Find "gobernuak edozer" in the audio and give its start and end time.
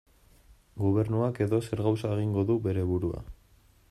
0.83-1.83